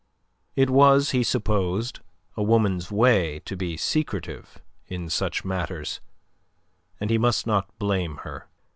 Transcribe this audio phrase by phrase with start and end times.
[0.55, 1.99] It was, he supposed,
[2.35, 6.01] a woman's way to be secretive in such matters,
[6.99, 8.47] and he must not blame her.